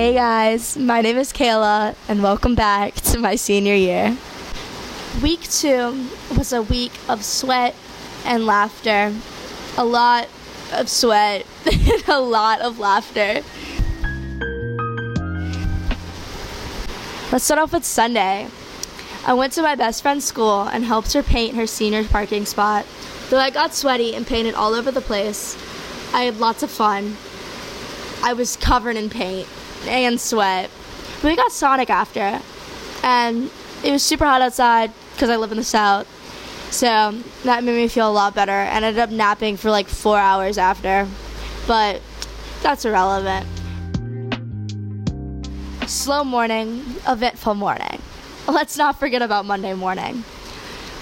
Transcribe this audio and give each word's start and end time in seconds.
Hey 0.00 0.14
guys, 0.14 0.78
my 0.78 1.02
name 1.02 1.18
is 1.18 1.30
Kayla, 1.30 1.94
and 2.08 2.22
welcome 2.22 2.54
back 2.54 2.94
to 2.94 3.18
my 3.18 3.34
senior 3.34 3.74
year. 3.74 4.16
Week 5.22 5.42
two 5.42 6.08
was 6.38 6.54
a 6.54 6.62
week 6.62 6.92
of 7.06 7.22
sweat 7.22 7.74
and 8.24 8.46
laughter. 8.46 9.12
A 9.76 9.84
lot 9.84 10.26
of 10.72 10.88
sweat 10.88 11.44
and 11.70 12.08
a 12.08 12.18
lot 12.18 12.62
of 12.62 12.78
laughter. 12.78 13.42
Let's 17.30 17.44
start 17.44 17.60
off 17.60 17.74
with 17.74 17.84
Sunday. 17.84 18.48
I 19.26 19.34
went 19.34 19.52
to 19.52 19.62
my 19.62 19.74
best 19.74 20.00
friend's 20.00 20.24
school 20.24 20.62
and 20.62 20.82
helped 20.82 21.12
her 21.12 21.22
paint 21.22 21.56
her 21.56 21.66
senior 21.66 22.04
parking 22.04 22.46
spot. 22.46 22.86
Though 23.28 23.36
I 23.36 23.50
got 23.50 23.74
sweaty 23.74 24.14
and 24.14 24.26
painted 24.26 24.54
all 24.54 24.72
over 24.72 24.90
the 24.90 25.02
place, 25.02 25.58
I 26.14 26.22
had 26.22 26.38
lots 26.38 26.62
of 26.62 26.70
fun. 26.70 27.18
I 28.22 28.32
was 28.32 28.56
covered 28.56 28.96
in 28.96 29.10
paint 29.10 29.46
and 29.86 30.20
sweat. 30.20 30.70
We 31.22 31.36
got 31.36 31.52
Sonic 31.52 31.90
after, 31.90 32.40
and 33.02 33.50
it 33.84 33.92
was 33.92 34.02
super 34.02 34.24
hot 34.24 34.42
outside 34.42 34.92
because 35.12 35.30
I 35.30 35.36
live 35.36 35.52
in 35.52 35.58
the 35.58 35.64
south. 35.64 36.06
So 36.70 37.12
that 37.44 37.64
made 37.64 37.76
me 37.76 37.88
feel 37.88 38.08
a 38.08 38.12
lot 38.12 38.34
better. 38.34 38.52
And 38.52 38.84
ended 38.84 39.00
up 39.00 39.10
napping 39.10 39.56
for 39.56 39.70
like 39.70 39.88
four 39.88 40.18
hours 40.18 40.56
after, 40.58 41.06
but 41.66 42.00
that's 42.62 42.84
irrelevant. 42.84 43.46
Slow 45.86 46.22
morning, 46.24 46.84
eventful 47.08 47.54
morning. 47.54 48.00
Let's 48.46 48.78
not 48.78 48.98
forget 48.98 49.22
about 49.22 49.44
Monday 49.44 49.74
morning. 49.74 50.24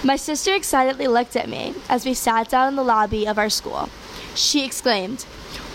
My 0.05 0.17
sister 0.17 0.55
excitedly 0.55 1.09
looked 1.09 1.37
at 1.37 1.49
me 1.49 1.75
as 1.89 2.07
we 2.07 2.15
sat 2.15 2.49
down 2.49 2.69
in 2.69 2.77
the 2.77 2.85
lobby 2.85 3.27
of 3.27 3.39
our 3.39 3.51
school. 3.51 3.89
She 4.35 4.65
exclaimed, 4.65 5.27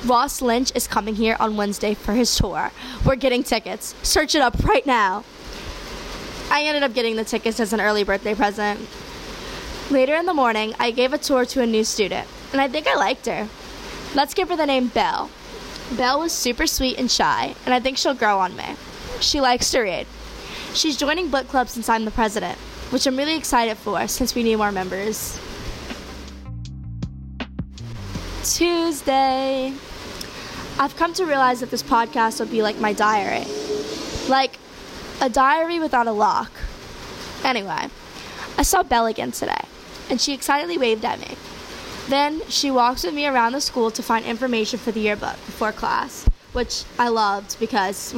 Ross 0.05 0.41
Lynch 0.41 0.71
is 0.75 0.85
coming 0.85 1.15
here 1.15 1.37
on 1.39 1.55
Wednesday 1.55 1.93
for 1.93 2.13
his 2.13 2.35
tour. 2.35 2.71
We're 3.05 3.15
getting 3.15 3.41
tickets. 3.41 3.95
Search 4.03 4.35
it 4.35 4.41
up 4.41 4.61
right 4.65 4.85
now. 4.85 5.23
I 6.51 6.63
ended 6.63 6.83
up 6.83 6.93
getting 6.93 7.15
the 7.15 7.23
tickets 7.23 7.59
as 7.61 7.71
an 7.71 7.79
early 7.79 8.03
birthday 8.03 8.35
present. 8.35 8.81
Later 9.89 10.15
in 10.15 10.25
the 10.25 10.33
morning, 10.33 10.73
I 10.77 10.91
gave 10.91 11.13
a 11.13 11.17
tour 11.17 11.45
to 11.45 11.61
a 11.61 11.65
new 11.65 11.85
student, 11.85 12.27
and 12.51 12.59
I 12.59 12.67
think 12.67 12.85
I 12.85 12.95
liked 12.95 13.27
her. 13.27 13.47
Let's 14.13 14.33
give 14.33 14.49
her 14.49 14.57
the 14.57 14.65
name 14.65 14.87
Belle. 14.87 15.29
Belle 15.95 16.19
was 16.19 16.33
super 16.33 16.67
sweet 16.67 16.97
and 16.99 17.09
shy, 17.09 17.55
and 17.65 17.73
I 17.73 17.79
think 17.79 17.97
she'll 17.97 18.13
grow 18.13 18.39
on 18.39 18.57
me. 18.57 18.75
She 19.21 19.39
likes 19.39 19.71
to 19.71 19.81
read. 19.81 20.05
She's 20.73 20.97
joining 20.97 21.29
book 21.29 21.47
club 21.47 21.69
since 21.69 21.87
I'm 21.87 22.03
the 22.03 22.11
president, 22.11 22.57
which 22.89 23.07
I'm 23.07 23.15
really 23.15 23.37
excited 23.37 23.77
for 23.77 24.05
since 24.09 24.35
we 24.35 24.43
need 24.43 24.57
more 24.57 24.71
members. 24.71 25.39
Tuesday. 28.43 29.73
I've 30.79 30.95
come 30.95 31.13
to 31.13 31.25
realize 31.25 31.59
that 31.59 31.69
this 31.69 31.83
podcast 31.83 32.39
will 32.39 32.47
be 32.47 32.61
like 32.61 32.77
my 32.79 32.93
diary. 32.93 33.45
Like 34.27 34.57
a 35.21 35.29
diary 35.29 35.79
without 35.79 36.07
a 36.07 36.11
lock. 36.11 36.51
Anyway, 37.43 37.87
I 38.57 38.63
saw 38.63 38.83
Belle 38.83 39.05
again 39.05 39.31
today, 39.31 39.61
and 40.09 40.19
she 40.19 40.33
excitedly 40.33 40.77
waved 40.77 41.05
at 41.05 41.19
me. 41.19 41.35
Then 42.09 42.41
she 42.49 42.71
walks 42.71 43.03
with 43.03 43.13
me 43.13 43.27
around 43.27 43.53
the 43.53 43.61
school 43.61 43.91
to 43.91 44.03
find 44.03 44.25
information 44.25 44.79
for 44.79 44.91
the 44.91 44.99
yearbook 44.99 45.35
before 45.45 45.71
class, 45.71 46.27
which 46.51 46.83
I 46.99 47.09
loved 47.09 47.59
because 47.59 48.15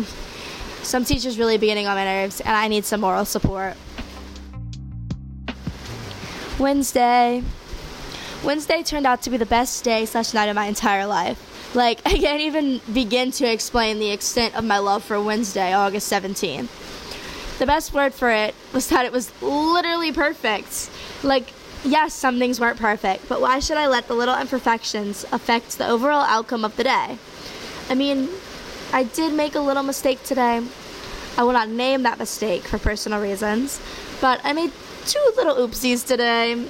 some 0.81 1.03
teachers 1.05 1.37
really 1.37 1.57
be 1.57 1.67
getting 1.67 1.87
on 1.87 1.95
my 1.95 2.05
nerves, 2.05 2.41
and 2.41 2.55
I 2.55 2.67
need 2.67 2.85
some 2.85 3.01
moral 3.01 3.25
support. 3.25 3.75
Wednesday. 6.57 7.43
Wednesday 8.43 8.83
turned 8.83 9.05
out 9.05 9.21
to 9.23 9.29
be 9.29 9.37
the 9.37 9.45
best 9.45 9.83
day 9.83 10.05
slash 10.05 10.33
night 10.33 10.49
of 10.49 10.55
my 10.55 10.65
entire 10.65 11.05
life. 11.05 11.54
Like, 11.75 12.01
I 12.05 12.17
can't 12.17 12.41
even 12.41 12.81
begin 12.91 13.31
to 13.31 13.51
explain 13.51 13.99
the 13.99 14.11
extent 14.11 14.55
of 14.55 14.63
my 14.63 14.79
love 14.79 15.03
for 15.03 15.21
Wednesday, 15.21 15.73
August 15.73 16.11
17th. 16.11 16.69
The 17.59 17.65
best 17.65 17.93
word 17.93 18.13
for 18.13 18.31
it 18.31 18.55
was 18.73 18.87
that 18.89 19.05
it 19.05 19.11
was 19.11 19.31
literally 19.41 20.11
perfect. 20.11 20.89
Like, 21.23 21.53
yes, 21.83 22.13
some 22.13 22.39
things 22.39 22.59
weren't 22.59 22.79
perfect, 22.79 23.29
but 23.29 23.39
why 23.39 23.59
should 23.59 23.77
I 23.77 23.88
let 23.88 24.07
the 24.07 24.13
little 24.13 24.38
imperfections 24.38 25.25
affect 25.31 25.77
the 25.77 25.88
overall 25.88 26.23
outcome 26.23 26.66
of 26.66 26.75
the 26.75 26.83
day? 26.83 27.17
I 27.89 27.95
mean, 27.95 28.29
I 28.91 29.03
did 29.03 29.33
make 29.33 29.55
a 29.55 29.59
little 29.59 29.83
mistake 29.83 30.23
today. 30.23 30.61
I 31.38 31.44
will 31.44 31.53
not 31.53 31.69
name 31.69 32.03
that 32.03 32.17
mistake 32.17 32.63
for 32.63 32.77
personal 32.77 33.21
reasons, 33.21 33.79
but 34.21 34.39
I 34.44 34.53
made 34.53 34.71
two 35.05 35.31
little 35.35 35.55
oopsies 35.55 36.05
today. 36.05 36.66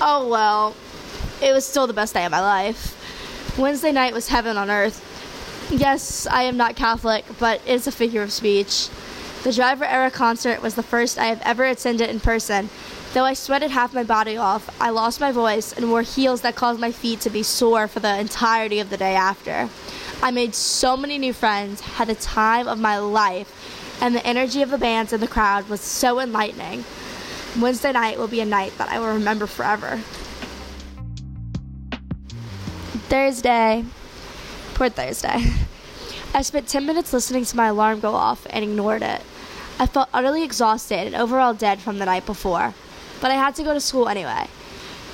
Oh 0.00 0.28
well, 0.28 0.74
it 1.40 1.52
was 1.52 1.64
still 1.64 1.86
the 1.86 1.92
best 1.92 2.14
day 2.14 2.24
of 2.24 2.32
my 2.32 2.40
life. 2.40 2.95
Wednesday 3.58 3.90
night 3.90 4.12
was 4.12 4.28
heaven 4.28 4.58
on 4.58 4.70
earth. 4.70 5.00
Yes, 5.70 6.26
I 6.26 6.42
am 6.42 6.58
not 6.58 6.76
Catholic, 6.76 7.24
but 7.38 7.62
it's 7.66 7.86
a 7.86 7.92
figure 7.92 8.22
of 8.22 8.30
speech. 8.30 8.88
The 9.44 9.52
Driver 9.52 9.86
Era 9.86 10.10
concert 10.10 10.60
was 10.60 10.74
the 10.74 10.82
first 10.82 11.18
I 11.18 11.24
have 11.26 11.40
ever 11.42 11.64
attended 11.64 12.10
in 12.10 12.20
person. 12.20 12.68
Though 13.14 13.24
I 13.24 13.32
sweated 13.32 13.70
half 13.70 13.94
my 13.94 14.02
body 14.02 14.36
off, 14.36 14.68
I 14.78 14.90
lost 14.90 15.22
my 15.22 15.32
voice 15.32 15.72
and 15.72 15.90
wore 15.90 16.02
heels 16.02 16.42
that 16.42 16.54
caused 16.54 16.80
my 16.80 16.92
feet 16.92 17.20
to 17.20 17.30
be 17.30 17.42
sore 17.42 17.88
for 17.88 18.00
the 18.00 18.18
entirety 18.18 18.78
of 18.78 18.90
the 18.90 18.98
day 18.98 19.14
after. 19.14 19.70
I 20.22 20.30
made 20.30 20.54
so 20.54 20.94
many 20.94 21.16
new 21.16 21.32
friends, 21.32 21.80
had 21.80 22.08
the 22.08 22.14
time 22.14 22.68
of 22.68 22.78
my 22.78 22.98
life, 22.98 23.96
and 24.02 24.14
the 24.14 24.26
energy 24.26 24.60
of 24.60 24.68
the 24.68 24.76
bands 24.76 25.14
and 25.14 25.22
the 25.22 25.28
crowd 25.28 25.70
was 25.70 25.80
so 25.80 26.20
enlightening. 26.20 26.84
Wednesday 27.58 27.92
night 27.92 28.18
will 28.18 28.28
be 28.28 28.40
a 28.40 28.44
night 28.44 28.76
that 28.76 28.90
I 28.90 28.98
will 28.98 29.14
remember 29.14 29.46
forever. 29.46 30.02
Thursday. 32.98 33.84
Poor 34.74 34.88
Thursday. 34.88 35.44
I 36.34 36.42
spent 36.42 36.68
10 36.68 36.84
minutes 36.84 37.12
listening 37.12 37.44
to 37.44 37.56
my 37.56 37.68
alarm 37.68 38.00
go 38.00 38.14
off 38.14 38.46
and 38.50 38.64
ignored 38.64 39.02
it. 39.02 39.22
I 39.78 39.86
felt 39.86 40.08
utterly 40.12 40.42
exhausted 40.42 41.06
and 41.06 41.14
overall 41.14 41.54
dead 41.54 41.80
from 41.80 41.98
the 41.98 42.06
night 42.06 42.26
before, 42.26 42.74
but 43.20 43.30
I 43.30 43.34
had 43.34 43.54
to 43.56 43.62
go 43.62 43.74
to 43.74 43.80
school 43.80 44.08
anyway. 44.08 44.46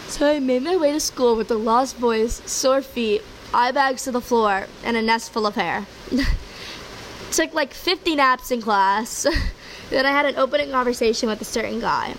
So 0.09 0.29
I 0.29 0.41
made 0.41 0.63
my 0.63 0.77
way 0.77 0.93
to 0.93 1.01
school 1.01 1.37
with 1.37 1.51
a 1.51 1.55
lost 1.55 1.97
voice, 1.97 2.43
sore 2.45 2.83
feet, 2.83 3.23
eye 3.55 3.73
bags 3.73 4.05
to 4.05 4.13
the 4.13 4.21
floor, 4.21 4.67
and 4.85 4.97
a 4.97 5.03
nest 5.03 5.33
full 5.33 5.47
of 5.47 5.55
hair. 5.55 5.87
Took 7.33 7.55
like 7.55 7.73
50 7.73 8.17
naps 8.17 8.51
in 8.51 8.61
class. 8.61 9.27
then 9.91 10.07
I 10.07 10.11
had 10.11 10.27
an 10.27 10.37
opening 10.37 10.71
conversation 10.71 11.29
with 11.29 11.41
a 11.41 11.45
certain 11.45 11.81
guy. 11.81 12.15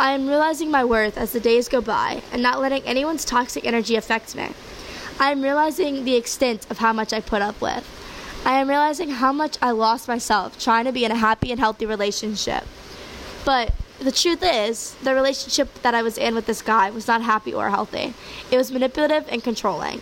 I 0.00 0.12
am 0.12 0.26
realizing 0.26 0.70
my 0.70 0.82
worth 0.82 1.18
as 1.18 1.32
the 1.32 1.40
days 1.40 1.68
go 1.68 1.82
by 1.82 2.22
and 2.32 2.42
not 2.42 2.58
letting 2.58 2.82
anyone's 2.84 3.22
toxic 3.22 3.66
energy 3.66 3.96
affect 3.96 4.34
me. 4.34 4.48
I 5.20 5.30
am 5.30 5.42
realizing 5.42 6.06
the 6.06 6.16
extent 6.16 6.66
of 6.70 6.78
how 6.78 6.94
much 6.94 7.12
I 7.12 7.20
put 7.20 7.42
up 7.42 7.60
with. 7.60 7.86
I 8.46 8.54
am 8.54 8.70
realizing 8.70 9.10
how 9.10 9.30
much 9.34 9.58
I 9.60 9.72
lost 9.72 10.08
myself 10.08 10.58
trying 10.58 10.86
to 10.86 10.92
be 10.92 11.04
in 11.04 11.12
a 11.12 11.16
happy 11.16 11.50
and 11.50 11.60
healthy 11.60 11.84
relationship. 11.84 12.64
But 13.44 13.74
the 13.98 14.10
truth 14.10 14.42
is, 14.42 14.94
the 15.02 15.14
relationship 15.14 15.82
that 15.82 15.94
I 15.94 16.00
was 16.00 16.16
in 16.16 16.34
with 16.34 16.46
this 16.46 16.62
guy 16.62 16.88
was 16.88 17.06
not 17.06 17.20
happy 17.20 17.52
or 17.52 17.68
healthy. 17.68 18.14
It 18.50 18.56
was 18.56 18.72
manipulative 18.72 19.26
and 19.28 19.44
controlling. 19.44 20.00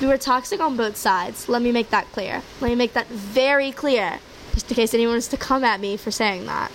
We 0.00 0.08
were 0.08 0.18
toxic 0.18 0.58
on 0.58 0.76
both 0.76 0.96
sides. 0.96 1.48
Let 1.48 1.62
me 1.62 1.70
make 1.70 1.90
that 1.90 2.10
clear. 2.10 2.42
Let 2.60 2.70
me 2.70 2.74
make 2.74 2.94
that 2.94 3.06
very 3.06 3.70
clear, 3.70 4.18
just 4.54 4.68
in 4.68 4.74
case 4.74 4.94
anyone 4.94 5.14
was 5.14 5.28
to 5.28 5.36
come 5.36 5.62
at 5.62 5.78
me 5.78 5.96
for 5.96 6.10
saying 6.10 6.46
that. 6.46 6.72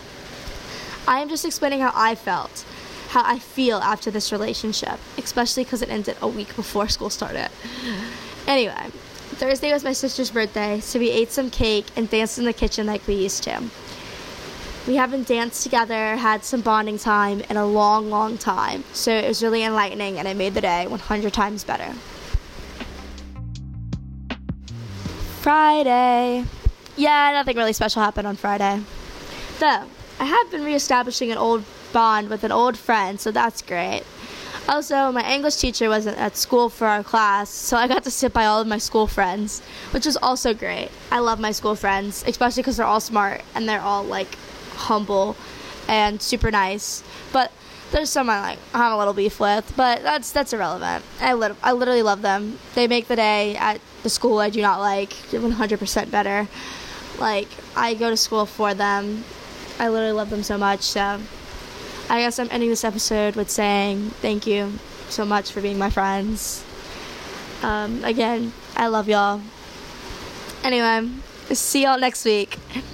I 1.08 1.20
am 1.20 1.30
just 1.30 1.46
explaining 1.46 1.82
how 1.82 1.92
I 1.94 2.16
felt, 2.16 2.66
how 3.10 3.24
I 3.26 3.40
feel 3.40 3.78
after 3.78 4.10
this 4.10 4.32
relationship, 4.32 5.00
especially 5.18 5.64
because 5.64 5.82
it 5.82 5.90
ended 5.90 6.18
a 6.22 6.28
week 6.28 6.56
before 6.56 6.88
school 6.88 7.10
started. 7.10 7.50
Anyway, 8.48 8.90
Thursday 9.36 9.74
was 9.74 9.84
my 9.84 9.94
sister's 9.94 10.32
birthday, 10.32 10.80
so 10.80 11.00
we 11.00 11.10
ate 11.10 11.32
some 11.32 11.50
cake 11.50 11.88
and 11.96 12.10
danced 12.10 12.40
in 12.40 12.46
the 12.46 12.54
kitchen 12.54 12.88
like 12.88 13.06
we 13.08 13.16
used 13.16 13.44
to. 13.44 13.64
We 14.88 14.96
haven't 14.96 15.28
danced 15.28 15.64
together, 15.64 16.16
had 16.16 16.44
some 16.44 16.62
bonding 16.62 16.98
time 16.98 17.42
in 17.50 17.58
a 17.58 17.66
long, 17.66 18.10
long 18.10 18.38
time, 18.38 18.84
so 18.94 19.12
it 19.12 19.28
was 19.28 19.42
really 19.42 19.64
enlightening 19.64 20.20
and 20.20 20.28
it 20.28 20.36
made 20.36 20.54
the 20.54 20.62
day 20.62 20.88
100 20.88 21.34
times 21.34 21.64
better. 21.64 21.94
Friday. 25.42 26.46
Yeah, 26.96 27.32
nothing 27.34 27.58
really 27.58 27.74
special 27.74 28.02
happened 28.02 28.28
on 28.28 28.36
Friday. 28.36 28.82
Though, 29.60 29.86
I 30.20 30.26
have 30.26 30.52
been 30.52 30.64
reestablishing 30.64 31.32
an 31.32 31.38
old 31.38 31.64
bond 31.92 32.30
with 32.30 32.44
an 32.44 32.52
old 32.52 32.78
friend, 32.78 33.20
so 33.20 33.32
that's 33.32 33.62
great. 33.62 34.04
Also, 34.68 35.12
my 35.12 35.30
English 35.30 35.58
teacher 35.58 35.90
wasn't 35.90 36.18
at 36.18 36.38
school 36.38 36.70
for 36.70 36.88
our 36.88 37.04
class, 37.04 37.50
so 37.50 37.76
I 37.76 37.88
got 37.88 38.04
to 38.06 38.12
sit 38.12 38.32
by 38.32 38.46
all 38.46 38.62
of 38.62 38.68
my 38.68 38.78
school 38.78 39.08
friends, 39.08 39.62
which 39.92 40.06
was 40.06 40.16
also 40.18 40.54
great. 40.54 40.90
I 41.12 41.20
love 41.20 41.40
my 41.40 41.52
school 41.52 41.76
friends, 41.76 42.24
especially 42.26 42.64
because 42.64 42.78
they're 42.78 42.86
all 42.86 43.02
smart 43.02 43.42
and 43.56 43.68
they're 43.68 43.82
all 43.82 44.04
like 44.04 44.36
humble 44.76 45.36
and 45.90 46.22
super 46.22 46.50
nice. 46.50 47.04
But 47.34 47.52
there's 47.92 48.10
some 48.10 48.30
I 48.30 48.42
like 48.42 48.60
I 48.74 48.78
have 48.80 48.94
a 48.94 48.98
little 48.98 49.14
beef 49.14 49.40
with, 49.40 49.74
but 49.76 50.02
that's 50.02 50.32
that's 50.32 50.54
irrelevant. 50.54 51.04
I 51.20 51.32
I 51.62 51.74
literally 51.74 52.02
love 52.02 52.22
them. 52.22 52.58
They 52.74 52.88
make 52.88 53.08
the 53.08 53.18
day 53.18 53.56
at 53.58 53.82
the 54.04 54.10
school 54.10 54.40
I 54.40 54.50
do 54.50 54.62
not 54.62 54.80
like 54.80 55.12
100% 55.12 56.10
better. 56.10 56.48
Like 57.20 57.50
I 57.76 57.94
go 57.94 58.10
to 58.10 58.18
school 58.18 58.46
for 58.46 58.74
them. 58.74 59.26
I 59.80 59.90
literally 59.90 60.14
love 60.14 60.30
them 60.30 60.44
so 60.44 60.58
much. 60.58 60.82
So 60.82 61.20
I 62.10 62.20
guess 62.20 62.40
I'm 62.40 62.50
ending 62.52 62.70
this 62.70 62.84
episode 62.84 63.36
with 63.36 63.50
saying 63.50 64.12
thank 64.22 64.46
you 64.48 64.74
so 65.10 65.26
much 65.26 65.52
for 65.52 65.62
being 65.62 65.78
my 65.78 65.90
friends. 65.90 66.64
Um, 67.62 68.04
again, 68.04 68.54
I 68.76 68.88
love 68.88 69.08
y'all. 69.08 69.42
Anyway, 70.64 71.10
See 71.52 71.84
y'all 71.84 72.00
next 72.00 72.26
week. 72.26 72.58